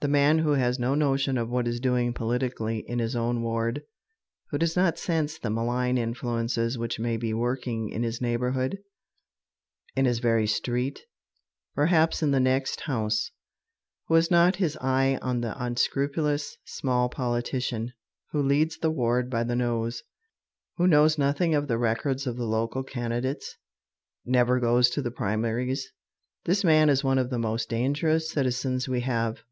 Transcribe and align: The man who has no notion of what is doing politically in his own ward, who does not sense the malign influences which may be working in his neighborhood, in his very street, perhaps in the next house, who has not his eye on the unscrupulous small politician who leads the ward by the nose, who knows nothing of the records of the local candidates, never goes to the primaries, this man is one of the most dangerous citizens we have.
The 0.00 0.12
man 0.12 0.38
who 0.38 0.52
has 0.52 0.78
no 0.78 0.94
notion 0.94 1.36
of 1.36 1.50
what 1.50 1.66
is 1.66 1.80
doing 1.80 2.14
politically 2.14 2.78
in 2.86 3.00
his 3.00 3.16
own 3.16 3.42
ward, 3.42 3.82
who 4.50 4.56
does 4.58 4.76
not 4.76 4.98
sense 5.00 5.36
the 5.36 5.50
malign 5.50 5.98
influences 5.98 6.78
which 6.78 7.00
may 7.00 7.16
be 7.16 7.34
working 7.34 7.88
in 7.88 8.04
his 8.04 8.20
neighborhood, 8.20 8.78
in 9.96 10.04
his 10.04 10.20
very 10.20 10.46
street, 10.46 11.00
perhaps 11.74 12.22
in 12.22 12.30
the 12.30 12.38
next 12.38 12.82
house, 12.82 13.32
who 14.06 14.14
has 14.14 14.30
not 14.30 14.54
his 14.56 14.78
eye 14.80 15.18
on 15.22 15.40
the 15.40 15.60
unscrupulous 15.60 16.56
small 16.64 17.08
politician 17.08 17.92
who 18.30 18.40
leads 18.40 18.78
the 18.78 18.92
ward 18.92 19.28
by 19.28 19.42
the 19.42 19.56
nose, 19.56 20.04
who 20.76 20.86
knows 20.86 21.18
nothing 21.18 21.52
of 21.52 21.66
the 21.66 21.78
records 21.78 22.28
of 22.28 22.36
the 22.36 22.46
local 22.46 22.84
candidates, 22.84 23.56
never 24.24 24.60
goes 24.60 24.88
to 24.88 25.02
the 25.02 25.10
primaries, 25.10 25.90
this 26.44 26.62
man 26.62 26.88
is 26.88 27.02
one 27.02 27.18
of 27.18 27.28
the 27.28 27.40
most 27.40 27.68
dangerous 27.68 28.30
citizens 28.30 28.88
we 28.88 29.00
have. 29.00 29.42